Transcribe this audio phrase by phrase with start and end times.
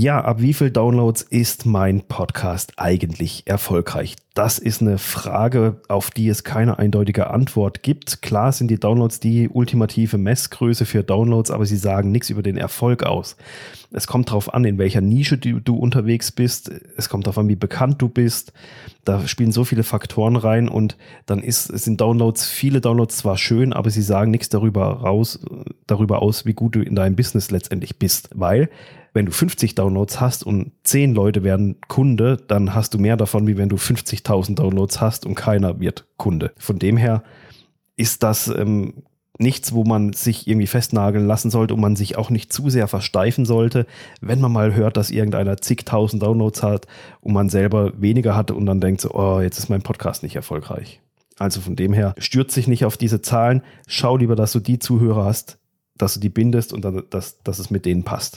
[0.00, 4.14] Ja, ab wie viel Downloads ist mein Podcast eigentlich erfolgreich?
[4.32, 8.22] Das ist eine Frage, auf die es keine eindeutige Antwort gibt.
[8.22, 12.56] Klar sind die Downloads die ultimative Messgröße für Downloads, aber sie sagen nichts über den
[12.56, 13.36] Erfolg aus.
[13.90, 16.70] Es kommt darauf an, in welcher Nische du, du unterwegs bist.
[16.96, 18.52] Es kommt darauf an, wie bekannt du bist.
[19.04, 20.96] Da spielen so viele Faktoren rein und
[21.26, 25.40] dann ist, sind Downloads, viele Downloads zwar schön, aber sie sagen nichts darüber raus,
[25.88, 28.70] darüber aus, wie gut du in deinem Business letztendlich bist, weil
[29.12, 33.46] wenn du 50 Downloads hast und 10 Leute werden Kunde, dann hast du mehr davon,
[33.46, 36.52] wie wenn du 50.000 Downloads hast und keiner wird Kunde.
[36.58, 37.22] Von dem her
[37.96, 39.02] ist das ähm,
[39.38, 42.88] nichts, wo man sich irgendwie festnageln lassen sollte und man sich auch nicht zu sehr
[42.88, 43.86] versteifen sollte,
[44.20, 46.86] wenn man mal hört, dass irgendeiner zigtausend Downloads hat
[47.20, 50.36] und man selber weniger hatte und dann denkt so, oh, jetzt ist mein Podcast nicht
[50.36, 51.00] erfolgreich.
[51.38, 54.80] Also von dem her, stürzt sich nicht auf diese Zahlen, schau lieber, dass du die
[54.80, 55.58] Zuhörer hast,
[55.96, 58.36] dass du die bindest und dass, dass es mit denen passt.